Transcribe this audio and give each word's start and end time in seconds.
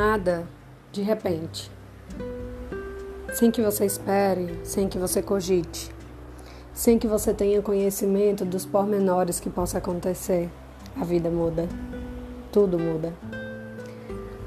tomada 0.00 0.48
de 0.90 1.02
repente, 1.02 1.70
sem 3.34 3.50
que 3.50 3.60
você 3.60 3.84
espere, 3.84 4.58
sem 4.64 4.88
que 4.88 4.96
você 4.96 5.20
cogite, 5.20 5.94
sem 6.72 6.98
que 6.98 7.06
você 7.06 7.34
tenha 7.34 7.60
conhecimento 7.60 8.42
dos 8.46 8.64
pormenores 8.64 9.38
que 9.38 9.50
possa 9.50 9.76
acontecer. 9.76 10.48
A 10.98 11.04
vida 11.04 11.28
muda, 11.28 11.68
tudo 12.50 12.78
muda. 12.78 13.12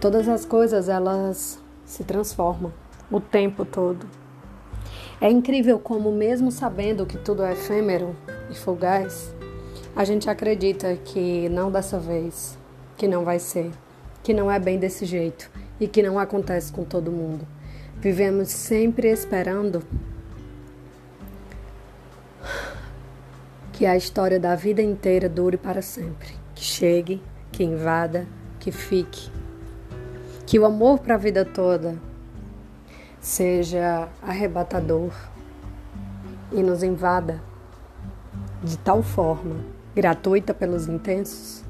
Todas 0.02 0.28
as 0.28 0.44
coisas 0.44 0.90
elas 0.90 1.60
se 1.86 2.04
transformam 2.04 2.74
o 3.12 3.20
tempo 3.20 3.64
todo. 3.64 4.08
É 5.22 5.30
incrível 5.30 5.78
como, 5.78 6.12
mesmo 6.12 6.52
sabendo 6.52 7.06
que 7.06 7.18
tudo 7.20 7.44
é 7.44 7.52
efêmero 7.52 8.16
e 8.50 8.56
fugaz, 8.56 9.32
a 9.96 10.04
gente 10.04 10.28
acredita 10.32 10.96
que 10.96 11.48
não 11.48 11.72
dessa 11.72 12.00
vez, 12.00 12.58
que 12.98 13.08
não 13.08 13.24
vai 13.24 13.38
ser, 13.38 13.72
que 14.24 14.34
não 14.34 14.50
é 14.50 14.58
bem 14.58 14.80
desse 14.80 15.06
jeito 15.06 15.52
e 15.80 15.88
que 15.88 16.02
não 16.02 16.18
acontece 16.18 16.72
com 16.72 16.84
todo 16.84 17.12
mundo. 17.12 17.46
Vivemos 18.00 18.50
sempre 18.50 19.10
esperando 19.10 19.84
que 23.74 23.86
a 23.86 23.98
história 23.98 24.40
da 24.40 24.56
vida 24.56 24.82
inteira 24.82 25.28
dure 25.28 25.58
para 25.58 25.82
sempre, 25.82 26.30
que 26.56 26.64
chegue, 26.64 27.22
que 27.52 27.64
invada, 27.64 28.26
que 28.60 28.72
fique, 28.72 29.30
que 30.46 30.58
o 30.58 30.66
amor 30.66 31.00
para 31.00 31.16
a 31.16 31.18
vida 31.18 31.44
toda 31.44 31.96
seja 33.20 34.08
arrebatador 34.22 35.12
e 36.52 36.62
nos 36.62 36.84
invada 36.84 37.42
de 38.64 38.78
tal 38.78 39.04
forma, 39.04 39.58
gratuita 39.96 40.54
pelos 40.54 40.88
intensos, 40.88 41.64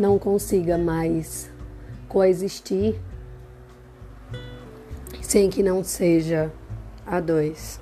não 0.00 0.18
consiga 0.18 0.78
mais 0.78 1.50
coexistir 2.08 2.98
sem 5.20 5.50
que 5.50 5.62
não 5.62 5.84
seja 5.84 6.50
a 7.06 7.20
dois. 7.20 7.78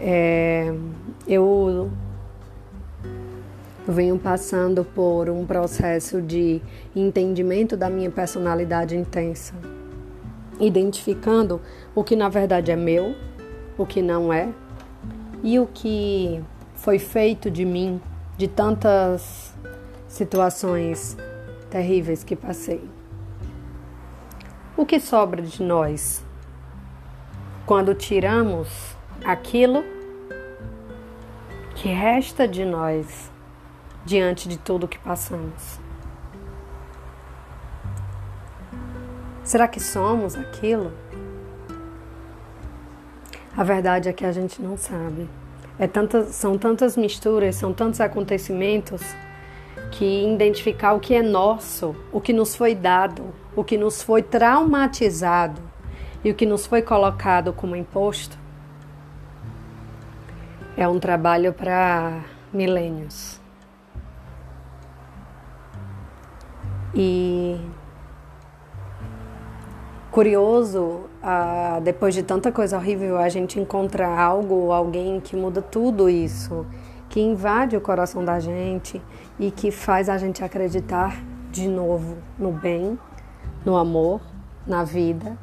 É, 0.00 0.74
eu 1.28 1.90
eu 3.86 3.92
venho 3.92 4.18
passando 4.18 4.84
por 4.84 5.28
um 5.28 5.44
processo 5.44 6.22
de 6.22 6.62
entendimento 6.94 7.76
da 7.76 7.90
minha 7.90 8.10
personalidade 8.10 8.96
intensa, 8.96 9.54
identificando 10.58 11.60
o 11.94 12.02
que 12.02 12.14
na 12.14 12.28
verdade 12.28 12.70
é 12.70 12.76
meu, 12.76 13.14
o 13.76 13.84
que 13.84 14.00
não 14.00 14.32
é, 14.32 14.48
e 15.42 15.58
o 15.58 15.66
que 15.66 16.40
foi 16.76 16.98
feito 16.98 17.50
de 17.50 17.64
mim, 17.64 18.00
de 18.36 18.48
tantas 18.48 19.54
situações 20.08 21.16
terríveis 21.70 22.24
que 22.24 22.36
passei. 22.36 22.88
O 24.76 24.86
que 24.86 24.98
sobra 24.98 25.42
de 25.42 25.62
nós 25.62 26.24
quando 27.66 27.94
tiramos 27.94 28.96
aquilo 29.24 29.84
que 31.74 31.88
resta 31.88 32.46
de 32.46 32.64
nós 32.64 33.30
diante 34.04 34.48
de 34.48 34.58
tudo 34.58 34.88
que 34.88 34.98
passamos? 34.98 35.80
Será 39.44 39.66
que 39.66 39.80
somos 39.80 40.36
aquilo? 40.36 40.92
A 43.56 43.62
verdade 43.64 44.08
é 44.08 44.12
que 44.12 44.24
a 44.24 44.32
gente 44.32 44.62
não 44.62 44.76
sabe. 44.76 45.28
É 45.78 45.88
são 46.30 46.58
tantas 46.58 46.96
misturas, 46.96 47.56
são 47.56 47.72
tantos 47.72 48.00
acontecimentos 48.00 49.02
que 49.90 50.26
identificar 50.32 50.92
o 50.92 51.00
que 51.00 51.14
é 51.14 51.22
nosso, 51.22 51.94
o 52.12 52.20
que 52.20 52.32
nos 52.32 52.54
foi 52.54 52.74
dado, 52.74 53.22
o 53.56 53.64
que 53.64 53.76
nos 53.76 54.02
foi 54.02 54.22
traumatizado 54.22 55.60
e 56.24 56.30
o 56.30 56.34
que 56.34 56.46
nos 56.46 56.66
foi 56.66 56.82
colocado 56.82 57.52
como 57.52 57.74
imposto 57.74 58.38
é 60.76 60.88
um 60.88 60.98
trabalho 60.98 61.52
para 61.52 62.22
milênios. 62.52 63.40
E 66.94 67.41
curioso, 70.12 71.06
ah, 71.22 71.80
depois 71.82 72.14
de 72.14 72.22
tanta 72.22 72.52
coisa 72.52 72.76
horrível, 72.76 73.16
a 73.16 73.30
gente 73.30 73.58
encontra 73.58 74.06
algo 74.06 74.70
alguém 74.70 75.18
que 75.20 75.34
muda 75.34 75.62
tudo 75.62 76.08
isso, 76.08 76.66
que 77.08 77.18
invade 77.18 77.76
o 77.76 77.80
coração 77.80 78.22
da 78.22 78.38
gente 78.38 79.00
e 79.40 79.50
que 79.50 79.70
faz 79.70 80.10
a 80.10 80.18
gente 80.18 80.44
acreditar 80.44 81.16
de 81.50 81.66
novo 81.66 82.18
no 82.38 82.52
bem, 82.52 82.98
no 83.64 83.74
amor, 83.74 84.20
na 84.66 84.84
vida, 84.84 85.38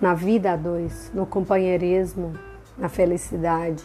na 0.00 0.12
vida 0.12 0.52
a 0.52 0.56
dois, 0.56 1.12
no 1.14 1.24
companheirismo, 1.24 2.34
na 2.76 2.88
felicidade, 2.88 3.84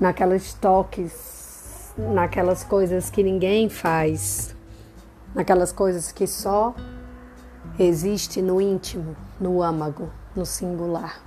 naquelas 0.00 0.52
toques 0.52 1.36
naquelas 1.96 2.62
coisas 2.62 3.08
que 3.08 3.22
ninguém 3.22 3.68
faz, 3.68 4.55
naquelas 5.36 5.70
coisas 5.70 6.10
que 6.10 6.26
só 6.26 6.74
existe 7.78 8.40
no 8.40 8.58
íntimo, 8.58 9.14
no 9.38 9.62
âmago, 9.62 10.10
no 10.34 10.46
singular. 10.46 11.20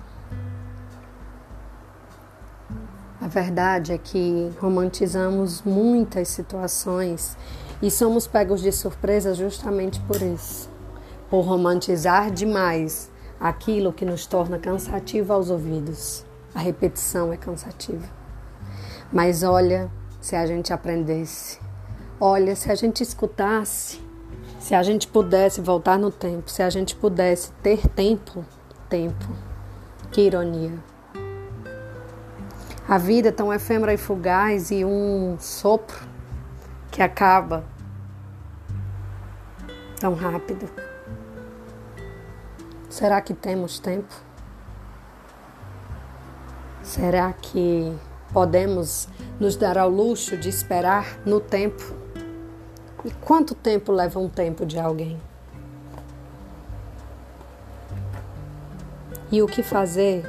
A 3.21 3.27
verdade 3.27 3.93
é 3.93 3.97
que 3.99 4.51
romantizamos 4.59 5.61
muitas 5.61 6.29
situações 6.29 7.37
e 7.83 7.91
somos 7.91 8.25
pegos 8.25 8.61
de 8.61 8.71
surpresa 8.71 9.35
justamente 9.35 10.01
por 10.01 10.19
isso. 10.19 10.67
Por 11.29 11.41
romantizar 11.41 12.31
demais 12.31 13.11
aquilo 13.39 13.93
que 13.93 14.05
nos 14.05 14.25
torna 14.25 14.57
cansativo 14.57 15.31
aos 15.31 15.51
ouvidos. 15.51 16.25
A 16.55 16.59
repetição 16.59 17.31
é 17.31 17.37
cansativa. 17.37 18.07
Mas 19.13 19.43
olha, 19.43 19.91
se 20.19 20.35
a 20.35 20.47
gente 20.47 20.73
aprendesse. 20.73 21.68
Olha, 22.21 22.53
se 22.53 22.69
a 22.69 22.75
gente 22.75 23.01
escutasse, 23.01 24.01
se 24.59 24.75
a 24.75 24.83
gente 24.83 25.07
pudesse 25.07 25.61
voltar 25.61 25.97
no 25.97 26.11
tempo, 26.11 26.51
se 26.51 26.61
a 26.61 26.69
gente 26.69 26.93
pudesse 26.93 27.49
ter 27.63 27.87
tempo, 27.87 28.43
tempo. 28.89 29.25
Que 30.11 30.21
ironia. 30.23 30.73
A 32.85 32.97
vida 32.97 33.29
é 33.29 33.31
tão 33.31 33.53
efêmera 33.53 33.93
e 33.93 33.97
fugaz 33.97 34.69
e 34.69 34.83
um 34.83 35.37
sopro 35.39 36.05
que 36.91 37.01
acaba 37.01 37.63
tão 39.97 40.13
rápido. 40.13 40.69
Será 42.89 43.21
que 43.21 43.33
temos 43.33 43.79
tempo? 43.79 44.13
Será 46.83 47.31
que 47.31 47.97
podemos 48.33 49.07
nos 49.39 49.55
dar 49.55 49.77
ao 49.77 49.89
luxo 49.89 50.37
de 50.37 50.49
esperar 50.49 51.19
no 51.25 51.39
tempo. 51.39 51.83
E 53.05 53.11
quanto 53.21 53.55
tempo 53.55 53.91
leva 53.91 54.19
um 54.19 54.27
tempo 54.27 54.65
de 54.65 54.77
alguém? 54.77 55.19
E 59.31 59.41
o 59.41 59.47
que 59.47 59.63
fazer 59.63 60.25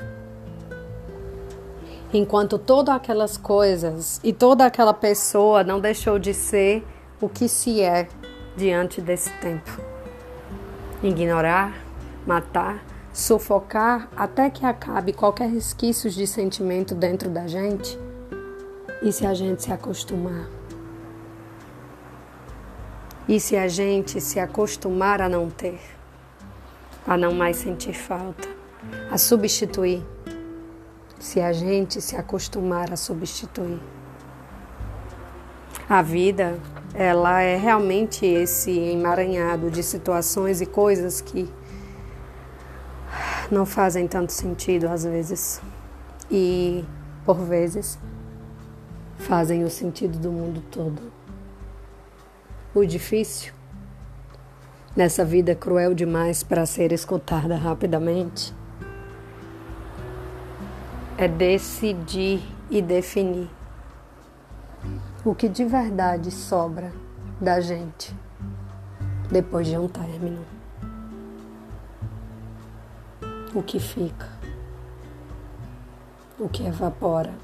enquanto 2.12 2.58
todas 2.58 2.94
aquelas 2.94 3.36
coisas 3.36 4.20
e 4.22 4.32
toda 4.32 4.66
aquela 4.66 4.92
pessoa 4.92 5.64
não 5.64 5.80
deixou 5.80 6.18
de 6.18 6.34
ser 6.34 6.84
o 7.20 7.28
que 7.28 7.48
se 7.48 7.80
é 7.80 8.08
diante 8.56 9.00
desse 9.00 9.30
tempo? 9.40 9.80
Ignorar, 11.02 11.74
matar, 12.26 12.84
sufocar 13.12 14.08
até 14.16 14.48
que 14.50 14.64
acabe 14.64 15.12
qualquer 15.12 15.48
resquício 15.48 16.10
de 16.10 16.26
sentimento 16.26 16.94
dentro 16.94 17.30
da 17.30 17.46
gente? 17.46 17.98
E 19.02 19.10
se 19.10 19.26
a 19.26 19.32
gente 19.34 19.62
se 19.62 19.72
acostumar? 19.72 20.59
E 23.30 23.38
se 23.38 23.56
a 23.56 23.68
gente 23.68 24.20
se 24.20 24.40
acostumar 24.40 25.22
a 25.22 25.28
não 25.28 25.48
ter, 25.48 25.78
a 27.06 27.16
não 27.16 27.32
mais 27.32 27.58
sentir 27.58 27.92
falta, 27.94 28.48
a 29.08 29.16
substituir? 29.16 30.04
Se 31.20 31.40
a 31.40 31.52
gente 31.52 32.00
se 32.00 32.16
acostumar 32.16 32.92
a 32.92 32.96
substituir? 32.96 33.78
A 35.88 36.02
vida, 36.02 36.58
ela 36.92 37.40
é 37.40 37.56
realmente 37.56 38.26
esse 38.26 38.76
emaranhado 38.76 39.70
de 39.70 39.84
situações 39.84 40.60
e 40.60 40.66
coisas 40.66 41.20
que 41.20 41.48
não 43.48 43.64
fazem 43.64 44.08
tanto 44.08 44.32
sentido 44.32 44.88
às 44.88 45.04
vezes. 45.04 45.62
E, 46.28 46.84
por 47.24 47.36
vezes, 47.36 47.96
fazem 49.18 49.62
o 49.62 49.70
sentido 49.70 50.18
do 50.18 50.32
mundo 50.32 50.64
todo. 50.68 51.19
O 52.72 52.86
difícil, 52.86 53.52
nessa 54.94 55.24
vida 55.24 55.56
cruel 55.56 55.92
demais 55.92 56.44
para 56.44 56.64
ser 56.64 56.92
escutada 56.92 57.56
rapidamente, 57.56 58.54
é 61.18 61.26
decidir 61.26 62.40
e 62.70 62.80
definir 62.80 63.50
o 65.24 65.34
que 65.34 65.48
de 65.48 65.64
verdade 65.64 66.30
sobra 66.30 66.92
da 67.40 67.60
gente 67.60 68.14
depois 69.28 69.66
de 69.66 69.76
um 69.76 69.88
término. 69.88 70.44
O 73.52 73.64
que 73.64 73.80
fica, 73.80 74.28
o 76.38 76.48
que 76.48 76.64
evapora, 76.64 77.34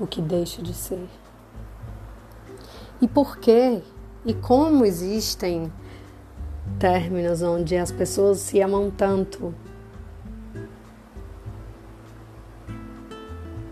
o 0.00 0.06
que 0.06 0.22
deixa 0.22 0.62
de 0.62 0.72
ser. 0.72 1.06
E 3.00 3.06
por 3.06 3.36
quê 3.38 3.82
e 4.24 4.34
como 4.34 4.84
existem 4.84 5.70
términos 6.78 7.42
onde 7.42 7.76
as 7.76 7.92
pessoas 7.92 8.38
se 8.38 8.60
amam 8.60 8.90
tanto 8.90 9.54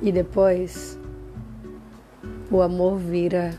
e 0.01 0.13
depois 0.13 0.99
o 2.51 2.61
amor 2.61 2.99
vira 2.99 3.59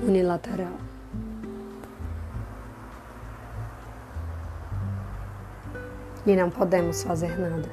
unilateral. 0.00 0.78
E 6.24 6.36
não 6.36 6.48
podemos 6.48 7.02
fazer 7.02 7.36
nada 7.36 7.68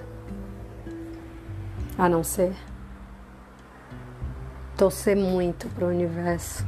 a 1.98 2.10
não 2.10 2.24
ser 2.24 2.56
torcer 4.79 5.13
muito 5.13 5.67
para 5.67 5.83
o 5.83 5.89
universo 5.89 6.65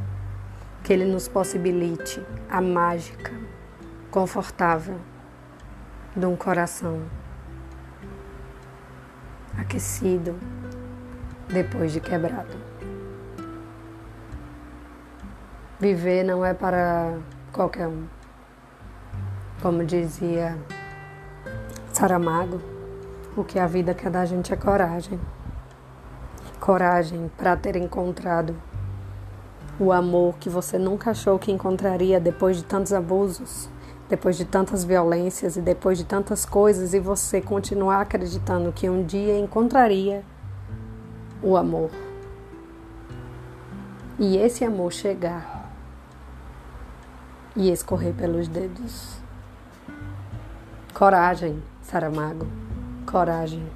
que 0.84 0.92
ele 0.92 1.06
nos 1.06 1.30
possibilite 1.30 2.22
a 2.50 2.60
mágica 2.60 3.32
confortável 4.12 5.00
de 6.14 6.26
um 6.26 6.36
coração 6.36 7.04
aquecido 9.58 10.38
depois 11.48 11.94
de 11.94 12.02
quebrado. 12.02 12.58
Viver 15.80 16.26
não 16.26 16.44
é 16.44 16.54
para 16.54 17.18
qualquer 17.54 17.88
um. 17.88 18.08
Como 19.62 19.86
dizia 19.86 20.58
Saramago, 21.94 22.62
o 23.38 23.44
que 23.46 23.58
a 23.58 23.68
vida 23.68 23.94
quer 23.94 24.12
da 24.12 24.26
gente 24.26 24.52
é 24.52 24.58
coragem. 24.58 25.18
Coragem 26.62 27.32
para 27.36 27.58
ter 27.58 27.76
encontrado 27.76 28.56
o 29.80 29.92
amor 29.92 30.36
que 30.40 30.48
você 30.48 30.78
nunca 30.78 31.10
achou 31.10 31.40
que 31.40 31.52
encontraria 31.52 32.20
depois 32.20 32.58
de 32.58 32.64
tantos 32.64 32.94
abusos, 32.94 33.68
depois 34.08 34.38
de 34.38 34.46
tantas 34.46 34.84
violências 34.84 35.58
e 35.58 35.62
depois 35.62 35.98
de 35.98 36.06
tantas 36.06 36.46
coisas, 36.46 36.94
e 36.94 37.00
você 37.00 37.42
continuar 37.42 38.02
acreditando 38.02 38.72
que 38.72 38.88
um 38.88 39.04
dia 39.04 39.40
encontraria 39.40 40.24
o 41.42 41.58
amor. 41.58 41.90
E 44.20 44.38
esse 44.38 44.64
amor 44.64 44.94
chegar 44.94 45.74
e 47.56 47.72
escorrer 47.72 48.14
pelos 48.14 48.48
dedos. 48.48 49.18
Coragem, 50.94 51.60
Saramago. 51.82 52.48
Coragem. 53.12 53.68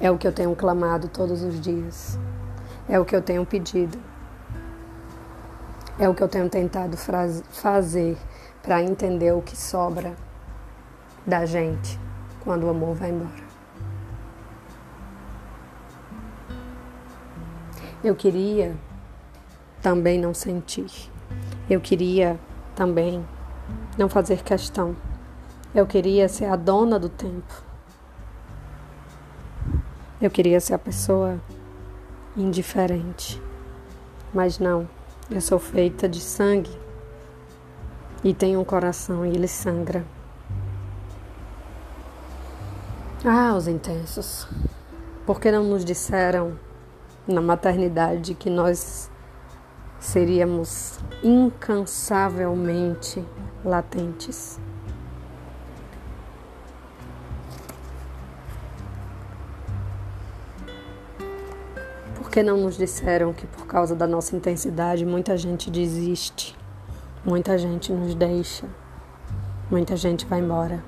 É 0.00 0.10
o 0.10 0.16
que 0.16 0.26
eu 0.26 0.32
tenho 0.32 0.54
clamado 0.54 1.08
todos 1.08 1.42
os 1.42 1.60
dias. 1.60 2.18
É 2.88 3.00
o 3.00 3.04
que 3.04 3.16
eu 3.16 3.20
tenho 3.20 3.44
pedido. 3.44 3.98
É 5.98 6.08
o 6.08 6.14
que 6.14 6.22
eu 6.22 6.28
tenho 6.28 6.48
tentado 6.48 6.96
fazer 6.96 8.16
para 8.62 8.80
entender 8.80 9.32
o 9.32 9.42
que 9.42 9.56
sobra 9.56 10.14
da 11.26 11.44
gente 11.44 11.98
quando 12.44 12.64
o 12.64 12.70
amor 12.70 12.94
vai 12.94 13.10
embora. 13.10 13.48
Eu 18.04 18.14
queria 18.14 18.76
também 19.82 20.20
não 20.20 20.32
sentir. 20.32 21.10
Eu 21.68 21.80
queria 21.80 22.38
também 22.76 23.26
não 23.98 24.08
fazer 24.08 24.44
questão. 24.44 24.94
Eu 25.74 25.86
queria 25.86 26.28
ser 26.28 26.44
a 26.44 26.54
dona 26.54 26.98
do 26.98 27.08
tempo. 27.08 27.67
Eu 30.20 30.30
queria 30.30 30.60
ser 30.60 30.74
a 30.74 30.78
pessoa 30.78 31.40
indiferente. 32.36 33.40
Mas 34.34 34.58
não, 34.58 34.86
eu 35.30 35.40
sou 35.40 35.58
feita 35.58 36.08
de 36.08 36.20
sangue 36.20 36.70
e 38.24 38.34
tenho 38.34 38.60
um 38.60 38.64
coração 38.64 39.24
e 39.24 39.30
ele 39.30 39.48
sangra. 39.48 40.04
Ah, 43.24 43.54
os 43.56 43.68
intensos. 43.68 44.46
Por 45.26 45.40
que 45.40 45.50
não 45.50 45.64
nos 45.64 45.84
disseram 45.84 46.56
na 47.26 47.40
maternidade 47.40 48.34
que 48.34 48.48
nós 48.48 49.10
seríamos 50.00 50.98
incansavelmente 51.22 53.24
latentes. 53.64 54.58
Que 62.38 62.42
não 62.44 62.56
nos 62.56 62.78
disseram 62.78 63.32
que 63.32 63.48
por 63.48 63.66
causa 63.66 63.96
da 63.96 64.06
nossa 64.06 64.36
intensidade 64.36 65.04
muita 65.04 65.36
gente 65.36 65.68
desiste, 65.72 66.56
muita 67.24 67.58
gente 67.58 67.92
nos 67.92 68.14
deixa, 68.14 68.64
muita 69.68 69.96
gente 69.96 70.24
vai 70.24 70.38
embora? 70.38 70.80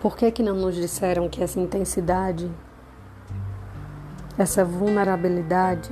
Por 0.00 0.16
que, 0.16 0.30
que 0.30 0.40
não 0.40 0.54
nos 0.54 0.76
disseram 0.76 1.28
que 1.28 1.42
essa 1.42 1.58
intensidade, 1.58 2.48
essa 4.38 4.64
vulnerabilidade, 4.64 5.90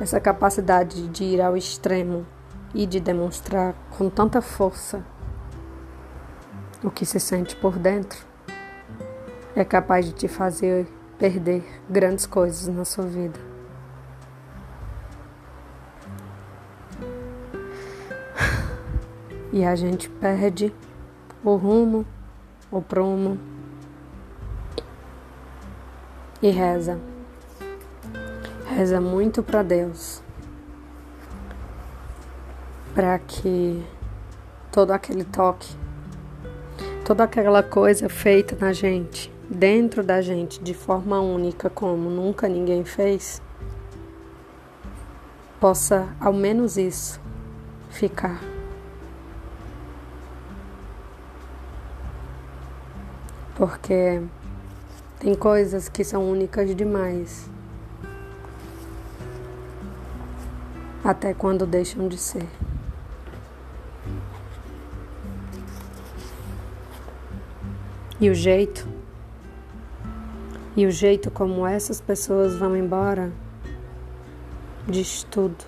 essa 0.00 0.18
capacidade 0.18 1.08
de 1.08 1.24
ir 1.24 1.42
ao 1.42 1.58
extremo 1.58 2.26
e 2.74 2.86
de 2.86 3.00
demonstrar 3.00 3.74
com 3.98 4.08
tanta 4.08 4.40
força 4.40 5.04
o 6.82 6.90
que 6.90 7.04
se 7.04 7.20
sente 7.20 7.54
por 7.54 7.78
dentro 7.78 8.31
é 9.54 9.64
capaz 9.64 10.06
de 10.06 10.12
te 10.12 10.28
fazer 10.28 10.86
perder 11.18 11.64
grandes 11.88 12.26
coisas 12.26 12.68
na 12.68 12.84
sua 12.84 13.04
vida? 13.04 13.38
E 19.52 19.64
a 19.64 19.74
gente 19.74 20.08
perde 20.08 20.74
o 21.44 21.56
rumo 21.56 22.06
o 22.72 22.80
prumo 22.80 23.38
e 26.40 26.48
reza. 26.48 26.98
Reza 28.66 28.98
muito 28.98 29.42
para 29.42 29.62
Deus 29.62 30.22
para 32.94 33.18
que 33.18 33.82
todo 34.70 34.90
aquele 34.90 35.24
toque, 35.24 35.74
toda 37.04 37.24
aquela 37.24 37.62
coisa 37.62 38.08
feita 38.08 38.56
na 38.58 38.72
gente, 38.72 39.32
dentro 39.52 40.02
da 40.02 40.20
gente, 40.20 40.60
de 40.60 40.74
forma 40.74 41.20
única, 41.20 41.70
como 41.70 42.10
nunca 42.10 42.48
ninguém 42.48 42.84
fez, 42.84 43.40
possa 45.60 46.08
ao 46.18 46.32
menos 46.32 46.76
isso 46.76 47.20
ficar. 47.90 48.52
porque 53.62 54.20
tem 55.20 55.36
coisas 55.36 55.88
que 55.88 56.02
são 56.02 56.28
únicas 56.28 56.74
demais. 56.74 57.48
Até 61.04 61.34
quando 61.34 61.66
deixam 61.66 62.08
de 62.08 62.16
ser. 62.16 62.48
E 68.20 68.30
o 68.30 68.34
jeito, 68.34 68.88
e 70.76 70.86
o 70.86 70.90
jeito 70.90 71.30
como 71.30 71.66
essas 71.66 72.00
pessoas 72.00 72.56
vão 72.56 72.76
embora, 72.76 73.32
diz 74.88 75.24
tudo, 75.30 75.64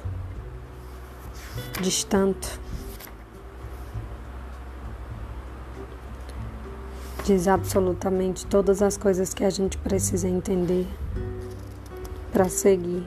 diz 1.81 2.05
tanto. 2.05 2.65
diz 7.25 7.49
absolutamente 7.49 8.45
todas 8.47 8.83
as 8.83 8.99
coisas 8.99 9.33
que 9.33 9.45
a 9.45 9.51
gente 9.51 9.79
precisa 9.79 10.29
entender 10.29 10.87
para 12.31 12.51
seguir. 12.51 13.07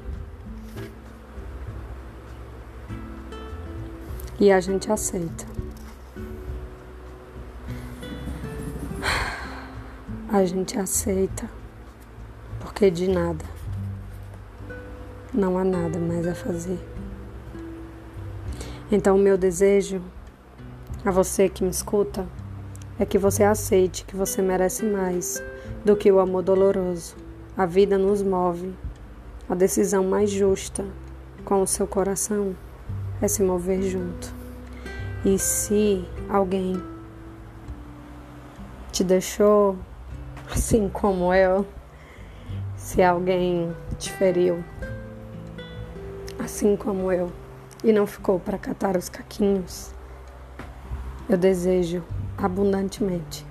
E 4.40 4.52
a 4.52 4.60
gente 4.60 4.92
aceita. 4.92 5.46
A 10.30 10.44
gente 10.46 10.78
aceita 10.78 11.50
porque 12.78 12.92
de 12.92 13.08
nada 13.08 13.44
não 15.34 15.58
há 15.58 15.64
nada 15.64 15.98
mais 15.98 16.28
a 16.28 16.36
fazer. 16.36 16.78
Então, 18.92 19.16
o 19.16 19.20
meu 19.20 19.36
desejo 19.36 20.00
a 21.04 21.10
você 21.10 21.50
que 21.50 21.64
me 21.64 21.72
escuta 21.72 22.28
é 23.00 23.04
que 23.04 23.18
você 23.18 23.44
aceite 23.44 24.06
que 24.06 24.16
você 24.16 24.44
merece 24.44 24.86
mais 24.86 25.42
do 25.84 25.96
que 25.96 26.12
o 26.12 26.20
amor 26.20 26.44
doloroso. 26.44 27.16
A 27.58 27.66
vida 27.66 27.98
nos 27.98 28.22
move. 28.22 28.72
A 29.50 29.56
decisão 29.56 30.04
mais 30.04 30.30
justa 30.30 30.86
com 31.44 31.64
o 31.64 31.68
seu 31.68 31.88
coração 31.88 32.56
é 33.20 33.28
se 33.28 33.42
mover 33.42 33.82
junto. 33.82 34.32
E 35.26 35.40
se 35.40 36.06
alguém 36.30 36.80
te 38.92 39.04
deixou 39.04 39.76
assim 40.52 40.88
como 40.88 41.34
eu, 41.34 41.66
se 42.88 43.04
alguém 43.04 43.76
te 44.00 44.10
feriu 44.14 44.64
assim 46.40 46.78
como 46.78 47.12
eu 47.12 47.30
e 47.84 47.92
não 47.92 48.08
ficou 48.08 48.40
para 48.40 48.58
catar 48.58 48.96
os 48.96 49.10
caquinhos, 49.10 49.94
eu 51.28 51.38
desejo 51.38 52.02
abundantemente 52.38 53.46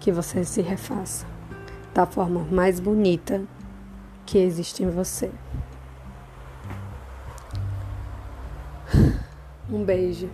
que 0.00 0.10
você 0.10 0.42
se 0.42 0.62
refaça 0.62 1.26
da 1.92 2.06
forma 2.06 2.46
mais 2.50 2.80
bonita 2.80 3.42
que 4.24 4.38
existe 4.38 4.82
em 4.82 4.88
você. 4.88 5.30
Um 9.70 9.84
beijo. 9.84 10.30